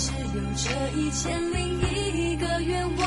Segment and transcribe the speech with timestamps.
[0.00, 3.06] 只有这一千零一个愿望，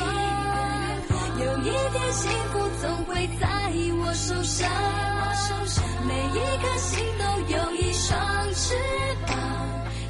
[1.40, 3.48] 有一天幸福总会在
[3.98, 4.70] 我手上。
[6.06, 8.14] 每一颗心都有一双
[8.54, 8.74] 翅
[9.26, 9.36] 膀，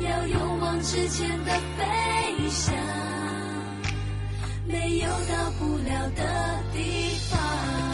[0.00, 2.74] 要勇往直前的飞翔，
[4.66, 7.93] 没有到不了的地方。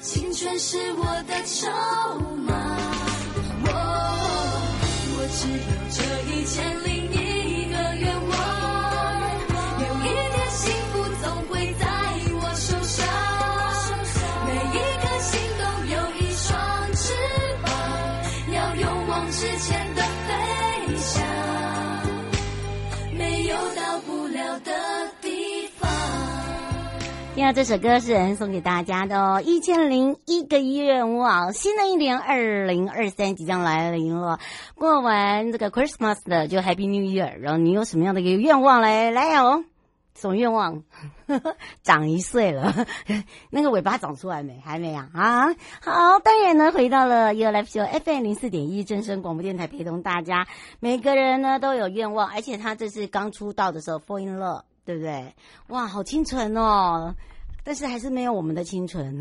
[0.00, 1.70] 青春是我的筹
[2.46, 2.52] 码。
[3.64, 3.68] 我
[5.16, 5.96] 我只有这
[6.30, 6.54] 一千
[6.84, 7.23] 零一
[27.34, 34.38] 第二这首歌是人送给大家的哦，一千零一个愿望，新的一年二零二三即将来临了。
[34.76, 39.10] 过完这个 Christmas 的就 Happy New Year，然后你有什么样的一个愿望嘞？
[39.10, 39.64] 来哦，
[40.14, 40.84] 什么愿望？
[41.82, 42.72] 长一岁了，
[43.50, 44.60] 那个尾巴长出来没？
[44.64, 45.10] 还没啊？
[45.12, 45.46] 啊，
[45.82, 50.46] 好，当然呢，回到了 You Life Show FM 零四点一正声广播电台，陪同大家。
[50.78, 54.62] 每个人呢都有愿望，而且他这是刚出道的时候 Fall in Love。
[54.84, 55.34] 对不对？
[55.68, 57.14] 哇，好清纯哦！
[57.66, 59.18] 但是还是没有我们的清纯，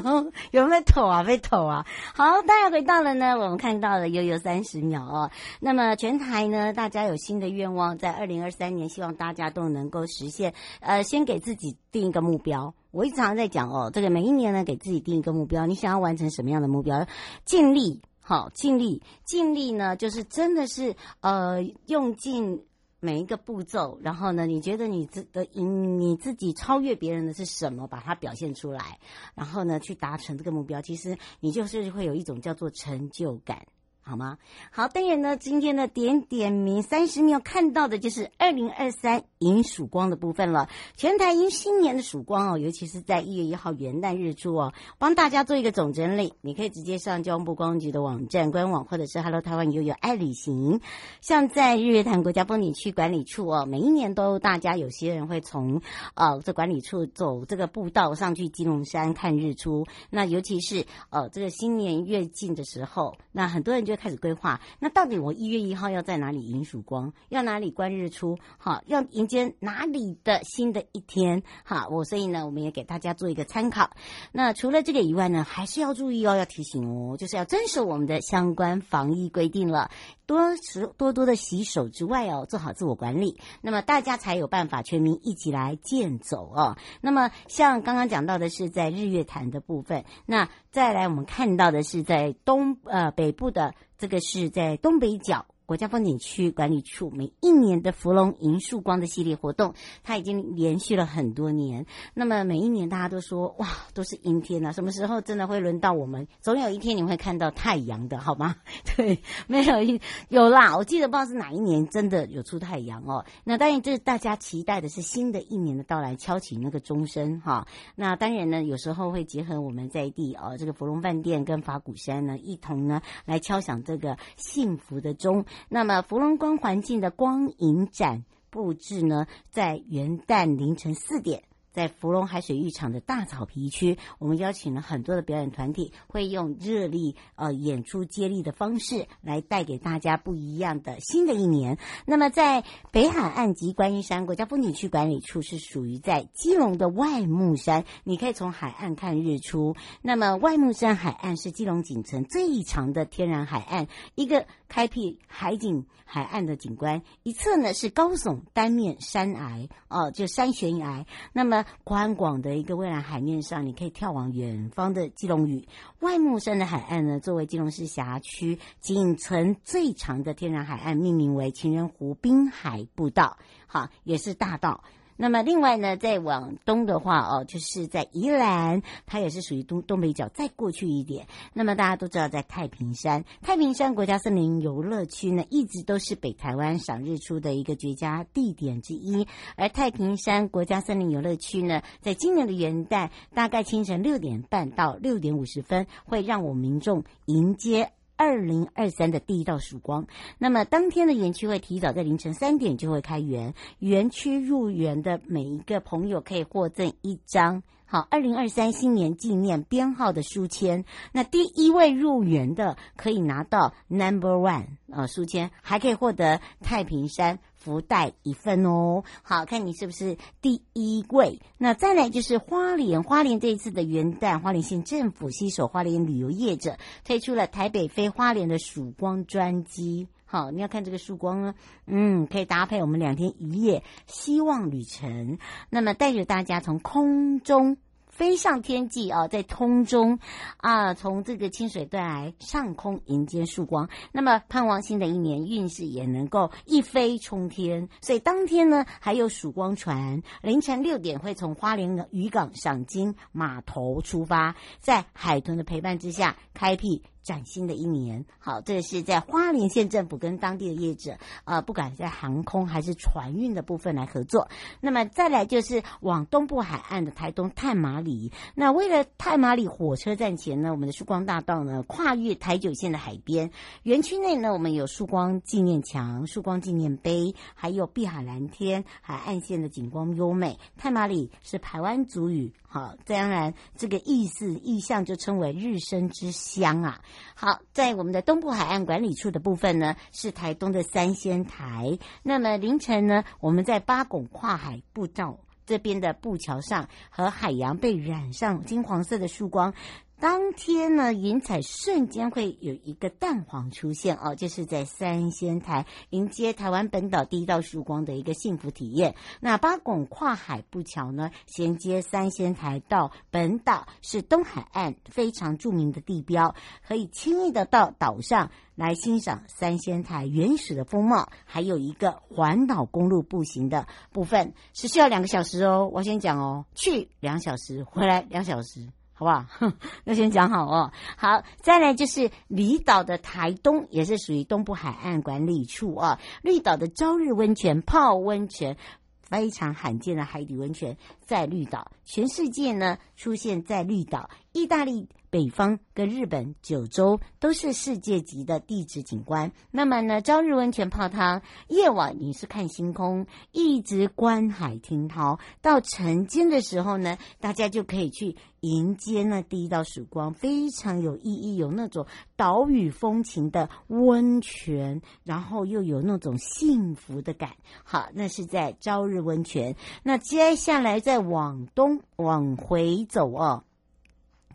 [0.52, 1.22] 有没有抖啊？
[1.24, 1.86] 被抖啊！
[2.14, 5.30] 好，大家回到了呢，我们看到了悠悠三十秒哦。
[5.60, 10.52] 那么全台呢，大家有新的愿望，在二零二三年，希望大家都能够实现。
[10.80, 12.74] 呃，先给自己定一个目标。
[12.90, 15.64] 我一直常在讲哦，这个每一年呢，给自己定一个目标。
[15.64, 17.06] 你想要完成什么样的目标？
[17.46, 22.65] 尽力，好，尽力，尽力呢，就是真的是呃，用尽。
[23.00, 27.86] 每一个步骤，然后呢，你觉得你自的你自己超越别人的是什么？
[27.86, 28.98] 把它表现出来，
[29.34, 30.80] 然后呢，去达成这个目标。
[30.80, 33.66] 其实你就是会有一种叫做成就感。
[34.08, 34.38] 好吗？
[34.70, 40.68] 好，当然呢，今天的点点名三十秒看到的就是二零二三迎曙光的部分了。
[40.94, 46.34] 全台迎新年的曙光哦，尤其是在一月一号元旦日出哦，帮大家做一个总整理。
[46.40, 50.80] 你可以直接上交通部观光局的网站官网，或者是 Hello 台湾悠悠爱旅行。
[51.20, 55.82] 像在日月潭国家风景区管理处哦，每一年都大家有些人会从
[56.14, 59.84] 呃这管理处走这个步道上去基隆山看日出。
[60.10, 67.12] 那尤其是呃这个新年越近的时候，那很多人就开始规划，那到底我一月一号要在哪里迎曙光？
[67.28, 68.38] 要哪里观日出？
[68.58, 71.42] 好，要迎接哪里的新的一天？
[71.64, 73.90] 好，我所以呢，我们也给大家做一个参考。
[74.32, 79.90] 那除了这个以外呢，还是要注意哦，要提醒哦，就是要遵守我们的相关防疫规定了，
[80.26, 86.76] 多时多多的洗手之外哦，做好自我管理，那么大家才有办法全民一起来健走哦。
[87.00, 93.74] 那么像刚刚讲到的是在日月潭的部分，那再来我们看到的是在东呃北部的。
[93.98, 95.46] 这个是在东北角。
[95.66, 99.74] 国家风景区管理处每一年的芙蓉银树光的系列活动，
[100.04, 101.84] 它已经连续了很多年。
[102.14, 106.28] 那么每一年大家都说哇，都是阴天呐，什么时候真的会轮到我们？
[106.40, 108.54] 总有一天你会看到太阳的，好吗？
[108.96, 113.24] 对，没有一有啦，我记得不知道是哪一年真的有出太阳哦。
[113.42, 117.66] 那当然，这大家期待的是新的一年的到来，敲起那个钟声哈。
[117.96, 125.44] 那当然呢，有时候会结合我们在地哦，这个芙蓉饭店跟法鼓山呢，一同呢来敲响这个幸福的钟。
[125.68, 131.42] 那么，芙蓉光环境的光影展布置呢，在元旦凌晨四点。
[131.76, 141.76] 在芙蓉海水浴场的大草皮区，我们邀请了很多的表演团体，会用热力呃演出接力的方式来带给大家不一样的新的一年。
[142.06, 149.76] 那么，在北海岸及观音山国家风景区管理处是属于在基隆的外木山，你可以从海岸看日出。
[150.00, 161.04] 那么，外木山海岸是基隆锦城最长的天然海岸，一个开辟海景海岸的景观，一侧呢是高耸单面山崖哦，就山悬崖。
[161.34, 165.66] 那么宽广的一个蔚蓝海面上，你可以眺望远方的基隆屿。
[166.00, 174.84] 外木山的海岸呢，作为基隆市辖区仅存最长的天然海岸，命名为情人湖滨海步道，好，也是大道。
[175.16, 181.26] 那么另外呢，再往东的话哦，就是在宜兰，它也是属于东东北角，再过去一点。
[181.52, 189.26] 那么大家都知道，在太平山，太平山国家森林游乐区呢，一直都是北台湾赏日出的一个绝佳地点之一。
[189.56, 197.90] 而太平山国家森林游乐区呢，在今年的元旦，大概清晨六点半到六点五十分，会让我们民众迎接。
[198.16, 200.06] 二零二三的第一道曙光，
[200.38, 217.38] 那么当天的园区会提早在凌晨三点就会开园，园区入园的每一个朋友可以获赠一张好二零二三新年纪念编号的书签，那第一位入园的可以拿到 Number One 啊书签，还可以获得太平山。
[217.66, 221.40] 福袋一份哦，好，看你是不是第一位。
[221.58, 230.06] 那再来就是花莲，花莲这一次的元旦，花莲县政府携手花莲旅游业者推出了台北飞花莲的曙光专机。
[230.26, 231.54] 好，你要看这个曙光呢，
[231.86, 237.78] 嗯，可以搭配我们两天一夜希望旅程，那么带着大家从空中。
[238.16, 240.18] 飞上天际啊，在空中
[240.56, 243.90] 啊，从这个清水断崖上空迎接曙光。
[244.10, 247.90] 那么，盼望新的一年运势也能够一飞冲天。
[248.00, 258.24] 所以当天呢，还有曙光船，凌晨六点会从花莲渔港赏金码头出发，在海豚的陪伴之下，开辟崭新的一年。
[258.38, 264.48] 好，这是在花莲县政府跟当地的业者，呃，不管在航空还是船运的部分来合作。
[264.80, 268.30] 那么再来就是往东部海岸的台东太麻里。
[268.54, 273.50] 那为了太麻里火车站前呢，我们的曙光大道呢跨越台九线的海边
[273.82, 280.56] 园区内呢，我们有曙光纪念墙、曙光纪念碑，还有碧海蓝天、海岸线的景观优美。
[280.76, 282.52] 太麻里是台湾族语。
[282.68, 287.00] 好，当然这个意思意象就称为日升之乡啊。
[287.34, 291.98] 好，在我们的东部海岸管理处的部分呢，是台东的三仙台。
[292.22, 299.74] 那么凌晨呢，我们在八拱跨海步道这边的步桥上，和海洋被染上金黄色的曙光。
[300.18, 309.14] 当天呢，云彩瞬间会有一个淡黄出现哦，就是在三仙台迎接台湾本岛第一道曙光的一个幸福体验。
[309.40, 316.54] 那八拱跨海步桥呢，衔接三仙台到本岛，是东海岸非常著名的地标，
[316.88, 325.90] 可以轻易的到岛上来欣赏三仙台原始的风貌，还有一个环岛公路步行的部分，是需要两个小时哦。
[325.92, 328.88] 我先讲哦，去两小时，回来两小时。
[329.18, 329.46] 好不好？
[330.04, 330.92] 那先讲好哦。
[331.16, 336.20] 好，再来就是离岛的台东，也是属于东部海岸管理处啊。
[336.42, 338.76] 绿岛的朝日温泉泡温泉，
[339.22, 345.08] 非常罕见的海底温泉，在绿岛，全世界呢出现在绿岛，意大利。
[345.28, 349.52] 北方跟日本九州都是世界级的地质景观。
[349.70, 355.38] 那么呢，朝日温泉泡汤，夜晚你是看星空，一直观海听涛。
[355.60, 362.06] 到晨间的时候呢，大家就可以去迎接那第一道曙光，非常有意义，有那种
[362.36, 367.50] 岛屿风情的温泉，然后又有那种幸福的感。
[367.84, 369.76] 好，那是在朝日温泉。
[370.02, 373.64] 那接下来在往东往回走哦。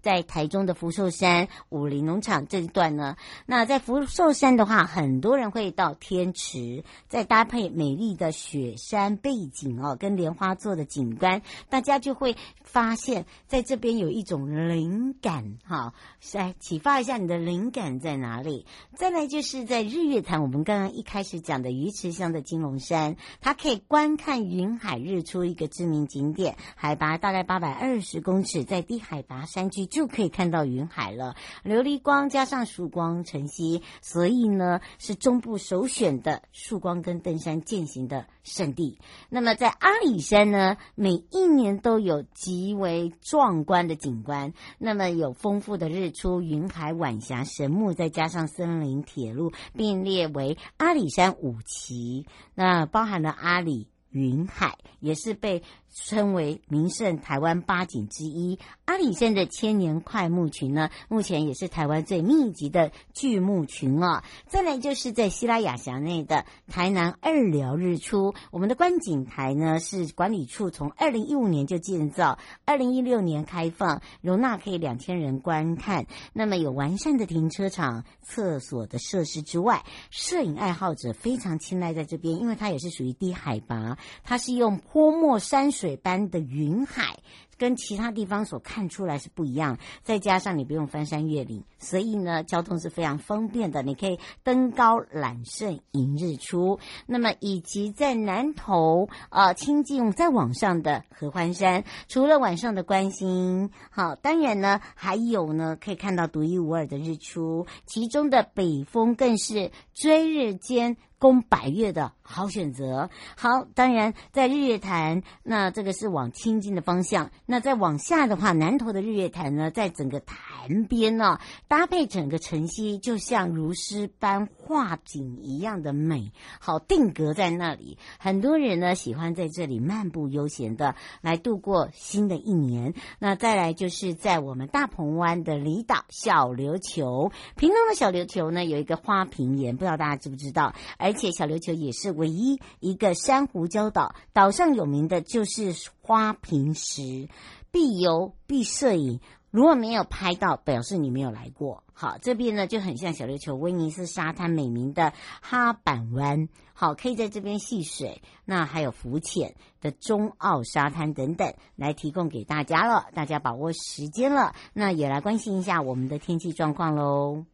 [0.02, 3.16] 在台中的福寿山武林农场这一段呢，
[3.46, 15.94] 那在福寿山的话，很多人会到天池，再搭配美丽的雪山背景哦，跟莲花座的景观，大家就会发现，在这边有一种灵感哈，
[16.34, 18.66] 来启发一下你的灵感在哪里？
[18.96, 29.91] 再来就是在日月潭，我们刚刚一开始讲的鱼池乡的金龙山，它可以观看云海日出，一个知名景点，海拔大概八百二十公尺，在低海拔山区。
[29.92, 38.98] 就可以看到云海了，琉璃光加上曙光晨曦，所以呢是中部首选的曙光跟登山健行的圣地。
[39.30, 44.54] 那么在阿里山呢，每一年都有极为壮观的景观。
[44.78, 52.26] 那么有丰富的日出、云海、晚霞、神木，再加上森林、铁路，并列为阿里山五奇。
[52.56, 55.62] 那包含了阿里云海，也是被。
[55.94, 64.24] 称为名胜台湾八景之一，阿里山的千年桧木群呢，目前也是台湾最密集的巨木群啊。
[64.48, 76.06] 再来就是在西拉雅峡内的台南二寮日出，我们的观景台呢是管理处从二零一五年就建造，二零一六年开放，容纳可以两千人观看。
[76.32, 85.81] 那么有完善的停车场、厕所的设施之外，摄影爱好者非常青睐在这边，因为它也是属于低海拔，它是用泼墨山水。
[85.82, 87.18] 水般的云海，
[87.58, 89.80] 跟其他地方所看出来是不一样。
[90.04, 93.82] 再加上你不用翻山越岭，所以呢，交通是非常方便的。
[93.82, 96.78] 你可以登高揽胜迎日出。
[97.08, 107.66] 那么，以及在南投啊，清境再往上的合欢山，除了晚上的观星，好，当然呢，还有呢，可以看到独一无二的日出。
[107.88, 110.96] 其中的北峰更是追日间。
[111.22, 113.12] 攻百越的好选择。
[113.38, 117.30] 好，当然在日月潭，那这个是往清境的方向。
[117.46, 127.98] 那再往下的话，南投的日月潭呢，在整个潭边呢，搭配整个晨曦，就像如诗般画景一样的美好，定格在那里。
[128.18, 132.94] 很多人呢喜欢在这里漫步悠闲的来度过新的一年。
[133.20, 140.74] 那再来就是在我们大鹏湾的离岛小琉球，屏东的小琉球呢有一个花瓶岩，不知道大家知不知道？
[140.98, 147.28] 而且小琉球也是唯一一个珊瑚礁岛，岛上有名的就是花瓶石，
[147.72, 149.20] 必游必摄影。
[149.52, 151.84] 如果没有拍到，表示你没有来过。
[151.94, 163.08] 好，这边呢就很像小琉球威尼斯沙滩美名的哈板湾，好，可以在这边戏水，那还有浮潜的中澳沙滩等等，来提供给大家了。
[163.14, 167.46] 大家把握时间了，那也来关心一下我们的天气状况喽。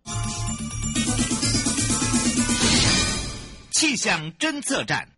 [3.72, 5.17] 气象侦测站。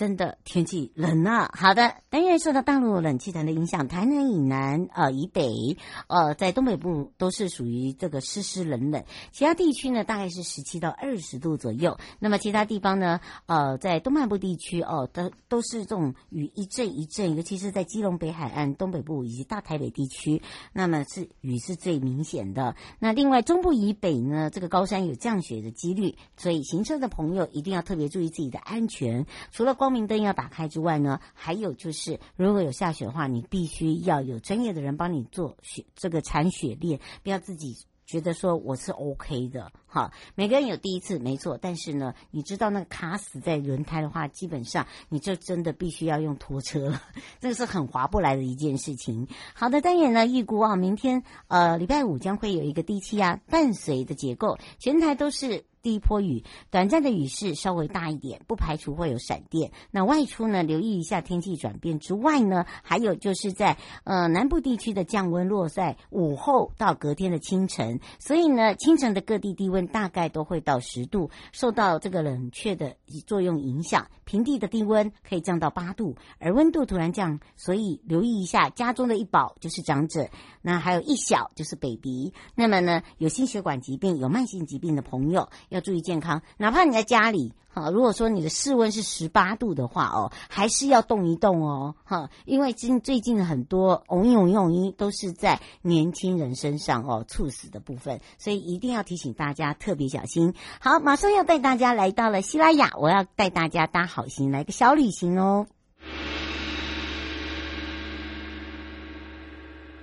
[0.00, 1.50] 真的天气冷啊！
[1.52, 5.76] 好的，但因为受到大陆冷气团的影响，台南以南呃以北
[6.06, 11.98] 呃在东北部都是属于这个湿湿冷冷，其他地区呢大概是十七到二十度左右。
[12.18, 20.40] 那么其他地方呢呃在东半部地区哦都都是这种雨一阵一阵，尤其是在基隆北海岸东北部以及大台北地区，
[20.72, 22.74] 那么是雨是最明显的。
[23.00, 29.26] 那另外中部以北呢，这个高山有降雪的几率，所以行车的朋友一定要特别注意自己的安全。
[29.52, 40.12] 除了光光明灯要打开之外呢，还有就是，如果有下雪的话，你必须要有专业的人帮你做雪这个铲雪链，不要自己觉得说我是 OK 的哈。
[40.36, 47.02] 每个人有第一次没错，但是呢，你知道那个卡死在轮胎的话，基本上你就真的必须要用拖车了，
[47.40, 49.26] 这个是很划不来的一件事情。
[49.54, 55.64] 好的，当然呢，预估啊，明天呃礼拜五将会有一个低气压伴随的结构，全台都是。
[55.82, 59.72] 第一波雨，短暂的雨势稍微大一点，不排除会有闪电。
[59.90, 72.96] 那外出呢，留意一下天气转变之外呢，还有就是在呃南部地区的降温落在午后到隔天的清晨，所以呢，清晨的各地低温大概都会到十度，受到这个冷却的
[73.26, 80.28] 作用影响，平地的低温可以降到八度，而温度突然降，所以留意一下家中的一宝就是长者，
[80.60, 82.34] 那还有一小就是 baby。
[82.54, 85.48] 那么呢，有心血管疾病、有慢性疾病的朋友。
[85.70, 100.54] 要注意健康，哪怕你在家里，哈，如果说你的室温是十八度的话哦，还是要动一动哦，哈，因为今最近很多偶一偶一偶一都是在年轻人身上哦猝死的部分，所以一定要提醒大家特别小心。
[100.80, 105.66] 好，马上要带大家来到了西拉雅，我要带大家搭好行来个小旅行哦。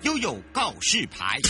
[0.04, 1.42] 悠悠告示牌。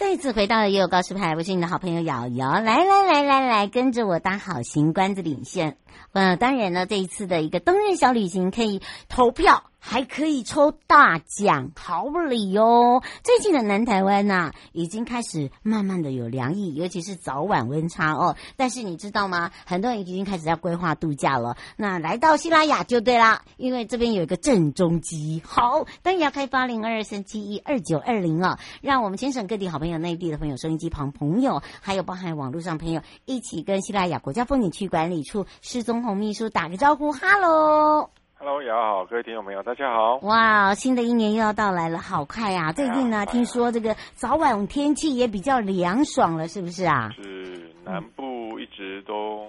[0.00, 5.76] 再次回到了悠悠告示牌，我是你的好朋友瑶瑶，来来来来来，跟着我搭好行，官子领线。
[6.12, 9.64] 呃，当然呢，这一次的一个冬日小旅行可以投票。
[9.80, 13.02] 还可以抽大奖，好礼哦！
[13.24, 18.36] 最近的南台湾呐、啊，已经开始慢慢的有凉意，尤其是早晚温差哦。
[18.56, 19.50] 但是你知道吗？
[19.64, 21.56] 很多人已经开始要规划度假了。
[21.76, 25.42] 那来到西拉雅就对啦，因为这边有一个正中机。
[25.44, 38.10] 好，当然要开八零二二三七一二九二零哦，让我们全省各地好朋友、内地的朋友、收音机旁朋友，还有包含网络上朋友，一起跟西拉雅国家风景区管理处施宗泓秘书打个招呼，哈喽。
[38.42, 40.16] Hello，瑶好，各位听众朋友，大家好。
[40.22, 42.72] 哇，新的一年又要到来了，好快啊！
[42.72, 47.10] 最近呢，啊、听说这个早晚天气也比较凉爽了，是不是啊？
[47.14, 49.46] 是，南部一直都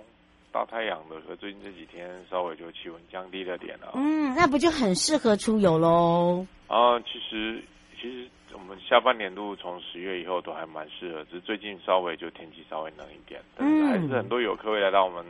[0.51, 3.93] 大太阳的，可最近这几天稍微就气温降低了点了。
[3.93, 6.45] 嗯，那不就很适合出游喽？
[6.67, 7.63] 啊，其实
[7.95, 15.25] 其实我们下半年度从十月以后都还蛮适合，只是最近稍微就天气稍微冷一点，但是还是很多游客会来到我们。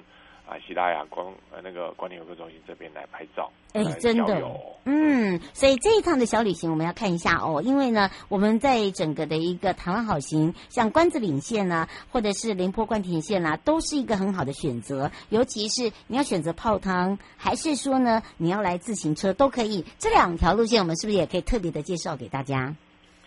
[0.48, 4.42] 啊，西拉雅光呃那个观点游客中心这边来拍照，哎，真的，
[4.84, 15.10] 嗯，所以这一趟的小旅行我们要看一下哦，因为呢，我们在整个的一个台湾好行，像关子岭线呢、啊，或者是廉坡关田线啊，都是一个很好的选择。
[15.30, 19.86] 尤其是你要选择泡汤，还是说呢，你要来自行车都可以。
[20.00, 22.76] 这两条路线，我们是不是也可以特别的介绍给大家？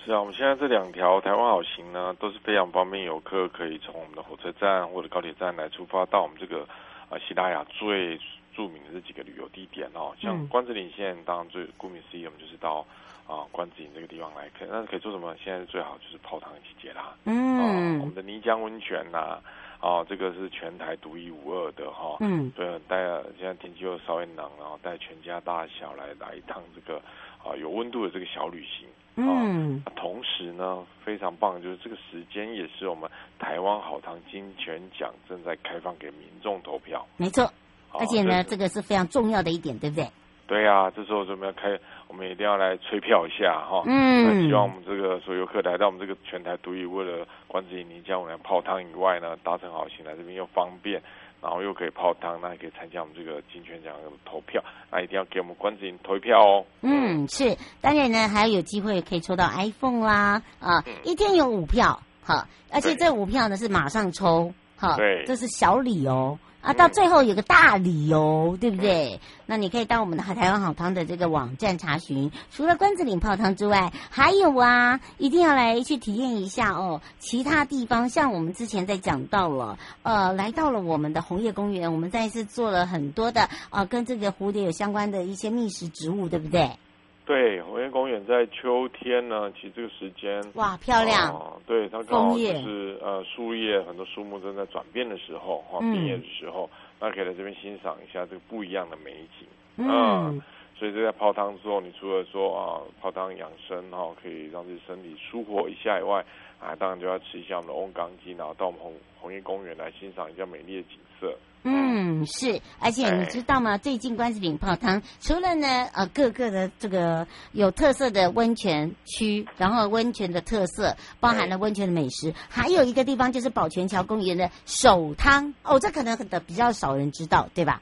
[0.04, 6.68] 是啊，我们现在这两条台湾好行呢，都是非常方便游客可以从我们的火车站或者高铁站来出发到我们这个。
[7.14, 8.18] 啊，西拉雅最
[8.56, 12.84] 著名的这几个旅游地点哦，像关子岭线，当然最顾名思义，我们就是到
[13.28, 15.34] 啊关子岭这个地方来，可那可以做什么？
[15.42, 17.14] 现在最好就是泡汤季节啦。
[17.24, 19.42] 嗯、啊，我们的泥浆温泉呐、啊，
[19.80, 22.16] 哦、啊，这个是全台独一无二的哈。
[22.20, 22.98] 嗯，对，带
[23.38, 26.98] 现在天气又稍微冷，然后带全家大小来来一趟这个
[27.44, 28.88] 啊有温度的这个小旅行。
[29.16, 37.06] 嗯、啊，同时呢，非常棒，就是这个时间也是我们台湾好汤金泉奖正在开放给民众投票。
[37.16, 37.50] 没错，
[37.92, 40.06] 而且呢，这个是非常重要的一点，对不对？
[40.46, 43.82] 对呀、啊，这时候准备要开，我们一定要来催票一下哈。
[43.86, 51.00] 嗯，希望我们这个所有游客来到我们这个全台独一无二的关子岭泥浆温泉泡汤以外呢，搭乘好行来这边又方便。
[51.44, 56.64] 然后又可以泡汤，那也可以参加我们这个金泉奖的投票，那一定要给我们关子莹投一票哦。
[56.80, 66.38] 嗯，是，当然呢，还有机会可以抽到 iPhone 啦，啊，嗯、一天有五票，哈，而且这五票呢是马上抽，哈，对，这是小礼哦。
[66.64, 69.20] 啊，到最后有个大理由，对不对？
[69.44, 77.02] 那你可以到我们的台湾好汤的这个网站查询，除了关子岭泡汤之外，还有啊，一定要来去体验一下哦。
[77.18, 86.78] 其他地方像我们之前在讲到了，呃，来到了我们的红叶公园，我们再一次做了很多的啊、呃，跟这个蝴蝶有相关的一些觅食植物，对不对？
[87.26, 96.68] 对，红叶公园在秋天呢，其实这个时间哇漂亮，哦、对它刚好就是呃树叶很多树木正在转变的时候哈，变叶的时候，
[97.00, 99.48] 那、嗯、可以来这边欣赏一下这个不一样的美景。
[99.76, 100.42] 嗯，嗯，
[100.78, 106.22] 所以这在泡汤之后，你除了说啊泡汤养生哈，可以让自己身体舒活一下以外，
[106.60, 111.34] 啊当然就要吃一下我们的瓮缸鸡，然后到我们红红叶公园来欣赏一下美丽的景色。
[111.66, 113.78] 嗯，是，而且你知道吗？
[113.78, 127.80] 最近关子岭泡汤，除了呢，呃，各个的这个有特色的温泉区，然后温泉的特色包含了温泉的美食，还有一个地方就是宝泉桥公园的首汤哦，这可能的比较少人知道，对吧？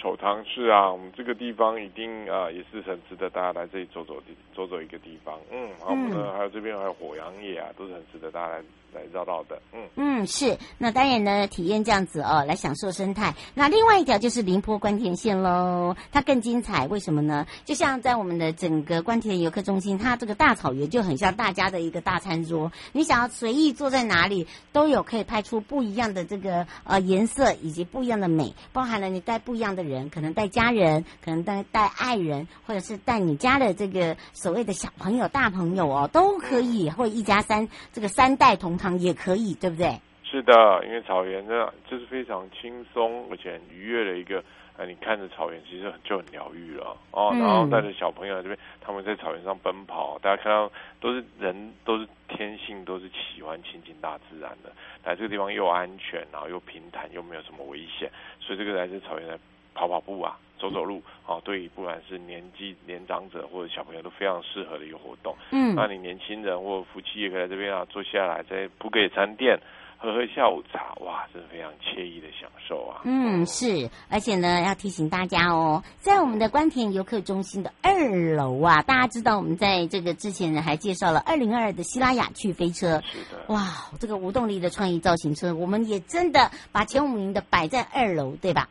[0.00, 5.38] 手汤是啊，我们这个地方一定啊、呃、也是很值得大家来这里走走的走走一个地方。
[5.50, 8.62] 嗯，然后我们呢、嗯、还有这边还有火羊野啊，都是很值得大家来。
[8.92, 13.32] 来绕道的，嗯嗯是，那当然呢，体验这样子哦，来享受生态。
[13.54, 17.46] 那另外一条就是林波关田线喽，它更精彩，为什么呢？
[17.64, 38.90] 就像在我们的整个关田游客中心，它这个大草原就很像大家的一个大餐桌，你想要随意坐在哪里，都有可以拍出不一样的这个呃颜色以及不一样的美，包含了你带不一样的人，可能带家人，可能带带爱人，或者是带你家的这个所谓的小朋友、大朋友哦，都可以，或一家三这个三代同堂。
[39.00, 39.98] 也可以，对不对？
[40.24, 44.44] 是的，因为草原呢，就是非常轻松而且很愉悦的一个。
[44.76, 47.30] 呃，你看着草原，其实就很疗愈了哦。
[47.32, 54.72] 然后带着小朋友来这边，他们在草原上奔跑，大家看到都是人，都是天性，都是喜欢亲近大自然的。
[55.04, 59.38] 来这个地方又安全，然后又平坦，又没有什么危险，所以这个来自草原来
[59.74, 60.38] 跑跑步啊。
[60.60, 65.34] 走走路，哦，对于不管是年纪年长者或者小朋友都非常适合的一个活动。
[65.52, 69.58] 嗯，那你年轻人或夫妻也可以在这边啊，坐下来在埔野餐店
[69.96, 73.00] 喝喝下午茶，哇，真是非常惬意的享受啊。
[73.04, 83.00] 嗯，是，而且呢，要提醒大家哦，在我们的关田游客中心的二楼啊，大家知道我们在这个之前呢还介绍了二零二二的希拉雅趣飞车。
[83.10, 83.46] 是的。
[83.48, 83.66] 哇，
[83.98, 88.68] 这个无动力的创意造型车，我们也真的把前五名的摆在二楼，对吧？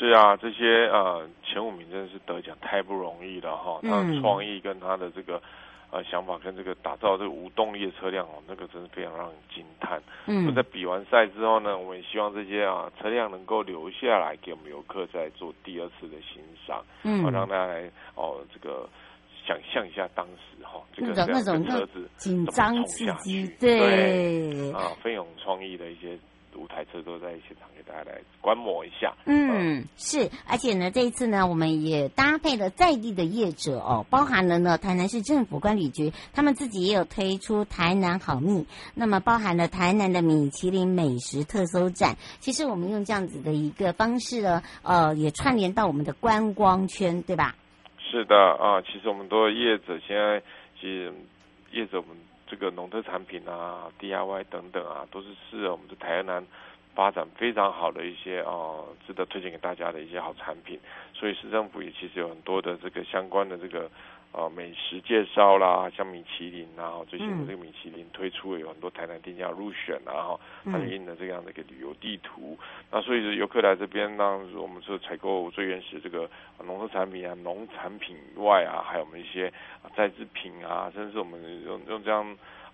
[0.00, 5.38] 是啊，这些呃前五名真的是得奖太不容易了哈，他的创意跟他的这个
[5.90, 10.02] 呃想法跟这个打造这个无动力的车辆哦，那个真是非常让人惊叹。
[10.24, 18.88] 嗯，在比完赛之后呢，我们也希望这些啊车辆能够留下来给我们游客再做第二次的欣赏，嗯，让大家来哦这个
[19.46, 26.18] 想象一下当时哈这个那种车子紧张刺激，对啊，奋勇创意的一些。
[26.56, 29.14] 五台车都在现场给大家来观摩一下。
[29.24, 42.16] 嗯，是，而且呢，这一次呢，我们也搭配了在地的业者哦，包含了呢台南市政府管理局，他们自己也有推出台南好蜜，那么包含了台南的米其林美食特搜站。
[42.40, 47.54] 其实我们用这样子的一个方式呢，呃，也串联到我们的观光圈，对吧？
[47.98, 50.42] 是的啊，其实我们都有业者现在
[50.80, 51.12] 其实
[51.72, 52.16] 业者我们。
[52.50, 56.44] 这个农特产品啊，DIY 等等啊，都是是我们的台南
[56.96, 60.80] 发展非常好的一些哦、值得推荐给大家的一些好产品。
[61.14, 63.88] 所以市政府也其实有很多的这个相关的这个
[64.32, 72.56] 呃美食介绍啦，像米其林啊，最近的这个米其林推出了有很多台南店家入选啊，它印了这样的一个旅游地图。
[72.90, 76.28] 那所以游客来这边，那我们是采购最原始这个
[76.64, 79.52] 农特产品啊，农产品以外啊，还有我们一些。
[79.96, 82.24] 在制品啊，甚至我们用用这样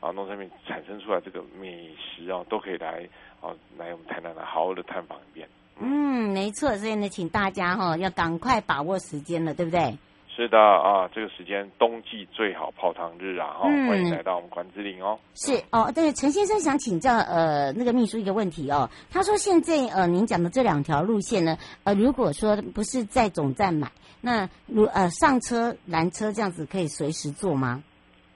[0.00, 3.08] 啊农产品产生出来这个美食啊，都可以来
[3.40, 5.48] 啊来我们台南来好好的探访一遍。
[5.80, 9.96] 嗯，没错，所以呢，请大家哈、哦、要赶快把握时间了，对不对？
[10.36, 15.18] 是的啊，这个时间冬季最好泡汤日啊，哈、嗯，欢迎来到我们管子岭哦。
[15.34, 23.90] 是哦，对，陈先生想请教呃那个秘书一个问题哦，他说现在呃您讲的这两条路线呢，呃如果说不是在总站买。
[24.20, 27.82] 那如呃上车拦车这样子可以随时坐吗？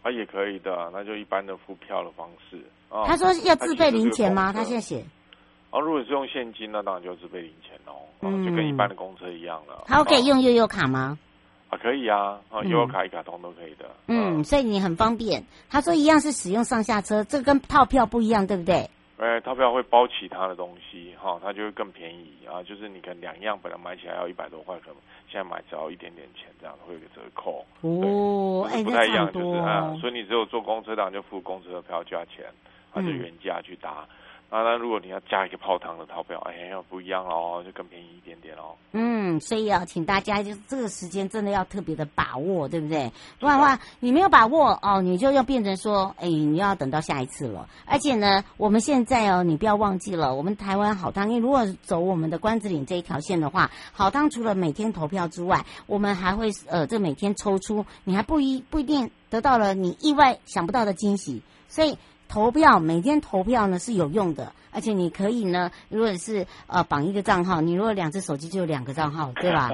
[0.01, 2.59] 啊，也可以的，那就一般的付票的方式。
[2.89, 4.55] 啊、他说要自备零钱吗？
[4.55, 5.05] 他现在写。
[5.71, 9.85] 啊，如果是用现金，那当然就自备零钱喽、嗯啊，就跟一般的公车一样了。
[9.87, 11.19] 他可以用悠游卡吗？
[11.19, 11.30] 啊，
[11.77, 13.87] 可以啊，啊，悠游卡一卡通都可以的。
[14.09, 15.43] 嗯，所以你很方便。
[15.69, 18.89] 他说一样是使用上下车，这跟套票不一样，对不对？
[19.19, 22.63] 哎，套票会包其他的东西，哈，它就会更便宜啊。
[22.63, 24.97] 就是你可能两样本来买起来要一百多块，可能
[25.29, 27.65] 现在买只要一点点钱，这样会有个折扣。
[27.83, 32.47] 哦，哎，不太一样，就是啊，所以你只有坐公车，当然就付公车的票价钱，
[32.95, 33.91] 啊，就原价去搭。
[33.91, 34.09] 啊，
[34.53, 38.75] 那如果你要加一个泡汤的套票，哎呀，不一样哦，就更便宜一点点哦。
[38.91, 43.13] 嗯，所以要请大家就是这个时间真的要特别的把握，对不对？
[43.39, 47.69] 不然的话，你没有把握哦，你就要变成说，哎，你要等到下一次了。
[47.87, 61.97] 而且呢，我们现在哦，你不要忘记了，我们台湾好汤，因为如果走我们的关子岭这一条线的话，好汤除了每天投票之外，我们还会呃，这每天抽出，你还不一不一定得到了你意外想不到的惊喜，所以。
[62.31, 69.71] 投票每天投票呢是有用的，而且你可以呢，如果是呃绑一个账号，你如果两只手机就有两个账号， 对吧？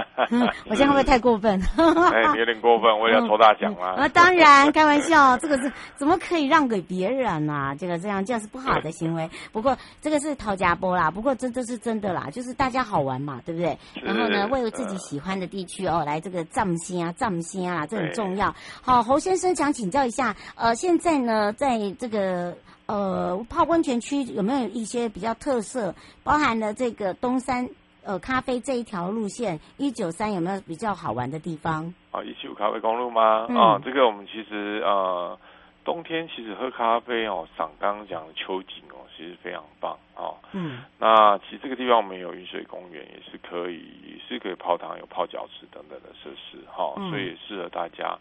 [0.68, 1.60] 我现在会不会太过分？
[1.76, 3.94] 哎，你有点过分，我也要抽大奖啊！
[4.02, 7.74] 啊， 当然，开玩笑，这个是怎么可以让给别人啊？
[7.74, 9.28] 这个这样这样是不好的行为。
[9.52, 13.78] 不过这个是陶家波啦，不过这这是真的啦，就是大家好玩嘛，对不对？
[14.02, 18.54] 然后呢，为了自己喜欢的地区哦，来这个藏心啊，藏心啊，这很重要。
[18.82, 22.56] 好，侯先生想请教一下，呃，现在呢，在这个。
[22.86, 25.92] 呃，泡温泉区有没有一些比较特色？
[26.22, 27.68] 包含了这个东山
[28.04, 31.92] 呃咖啡这一条路线，一九三有没有比较好玩的地方？
[32.12, 33.46] 啊，一七五咖啡公路吗？
[33.48, 35.36] 嗯、啊，这个我们其实呃
[35.84, 40.36] 冬天其实喝咖啡哦，赏刚刚讲的秋景哦，其实非常棒哦。
[40.52, 48.16] 嗯，那其实这个地方我们有云水公园，也是可以，也是可以泡汤、有泡脚池等等的设施哈，哦嗯、所以也适合大家。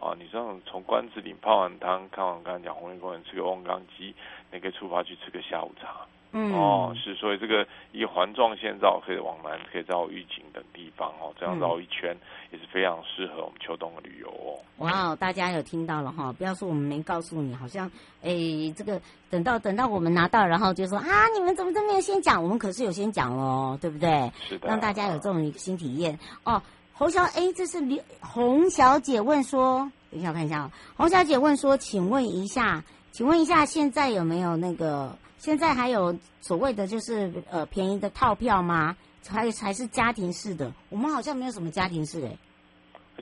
[0.00, 4.14] 啊，你这样从关子岭泡完汤，看完刚才讲红叶公园，吃个翁缸鸡，
[4.52, 6.06] 你可以出发去吃个下午茶。
[6.30, 12.20] 嗯，哦，是，所以这个以环状线绕，可以往南，可以绕玉井等地方哦，这样绕一圈、嗯、
[12.52, 14.60] 也是非常适合我们秋冬的旅游哦。
[14.76, 16.30] 哇，大家有听到了哈？
[16.34, 17.90] 不要说我们没告诉你，好像
[18.22, 18.30] 哎，
[18.76, 22.42] 这个等到等到我们拿到，然后就说啊，你们怎么都没有先讲？
[22.42, 24.30] 我们可是有先讲喽，对不对？
[24.46, 26.62] 是的，让大家有这种一个新体验哦。
[26.98, 30.72] 侯小哎，这是李洪小姐问说，等一下我看一下啊。
[30.96, 32.82] 洪小姐问说，请问一下，
[33.12, 35.16] 请问一下，现在有没有那个？
[35.38, 38.96] 现在还有所谓的就是呃便宜的套票吗？
[39.28, 40.72] 还还是家庭式的？
[40.88, 42.36] 我们好像没有什么家庭式哎，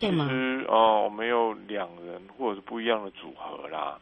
[0.01, 0.25] 对吗？
[0.25, 3.99] 其实哦，我们有两人或者是不一样的组合啦。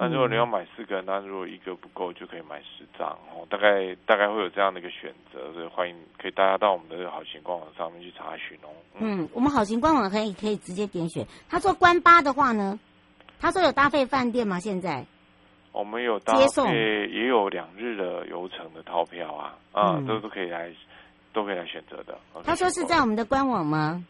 [0.00, 3.44] 那如果你要买四个，那如果一个不够，就可以买十张哦。
[3.50, 8.70] 大概大概会有这样的一个选择，所以欢迎可以大家到我们的好行官网上面去查询哦。
[8.94, 11.26] 嗯，嗯，我们好行官网可以可以直接点选。
[11.48, 12.78] 他说关八的话呢，
[13.40, 14.60] 他说有搭配饭店吗？
[14.60, 15.04] 现在
[15.72, 20.72] 我们有搭配，接送也有两日的游程的套票啊，啊，嗯、都都可以来，
[21.32, 22.16] 都可以来选择的。
[22.44, 24.04] 他说是在我们的官网吗？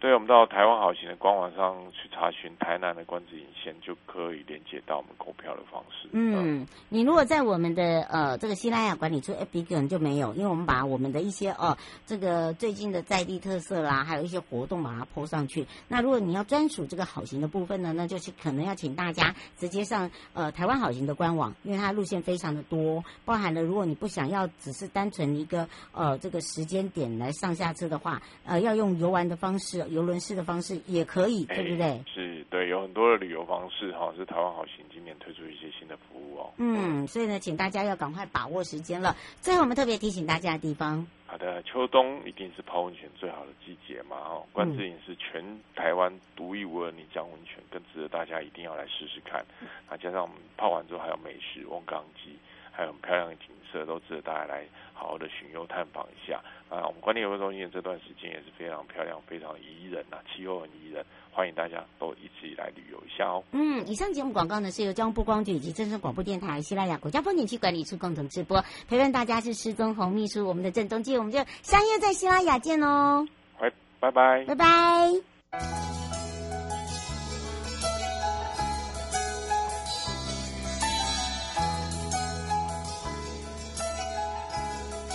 [0.00, 6.08] 对，我们到台湾好行的官网上去查询台南的关子引线，就可以连接到我们购票的方式。
[6.12, 15.66] 嗯，嗯，你如果在我们的呃这个西拉雅管理处 APP 可能就没有，因为我们把我们的一些哦、呃、这个最近的在地特色啦，还有一些活动把它 po 上去。
[15.86, 29.89] 那如果你要专属这个好行的部分呢，那就是可能要请大家直接上呃台湾好行的官网，因为它路线非常的多，包含了如果你不想要只是单纯一个呃这个时间点来上下车的话，呃要用游玩的方式。
[29.90, 31.86] 游轮式的方式也可以，对不对？
[31.86, 36.52] 欸、是，对，有很多的旅游方式哈，是台湾好行今年推出一些新的服务哦。
[36.56, 39.14] 嗯，所以呢，请大家要赶快把握时间了。
[39.40, 49.44] 最后，我们特别提醒大家的地方，好的，秋冬一定是泡温泉最好的季节嘛，哦，关子岭是全台湾独一无二的泥浆温泉，更值得大家一定要来试试看。
[49.88, 52.36] 那加上我们泡完之后还有美食、翁刚鸡，
[52.72, 54.64] 还有很漂亮的景色，都值得大家来。
[54.92, 56.36] 好好的巡游探访一下
[56.68, 56.84] 啊！
[56.86, 61.02] 我们关帝游乐中心这段时间也是非常漂亮、非常宜人呐、啊，气候很宜人，
[61.32, 63.42] 欢迎大家都一起来旅游一下哦。
[63.52, 73.26] 嗯，以上节目广告呢是由交通部光局以及正声广播电台、西拉雅国家风景区管理处共同直播，陪伴大家是施宗泓秘书，我们的郑中基，我们就相约在西拉雅见哦。
[73.58, 76.09] 拜拜拜拜拜。